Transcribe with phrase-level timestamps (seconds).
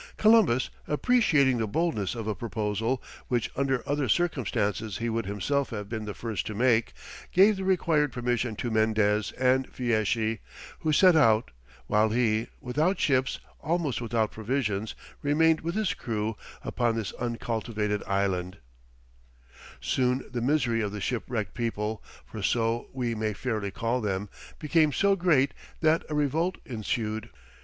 [0.17, 5.89] Columbus, appreciating the boldness of a proposal, which under other circumstances he would himself have
[5.89, 6.93] been the first to make,
[7.31, 10.39] gave the required permission to Mendez and Fieschi,
[10.79, 11.51] who set out,
[11.85, 18.57] while he, without ships, almost without provisions, remained with his crew upon this uncultivated island.
[19.75, 19.93] [Illustration: Indian Boats.
[19.93, 23.33] From an old print.] Soon the misery of the shipwrecked people for so we may
[23.33, 27.29] fairly call them became so great that a revolt ensued.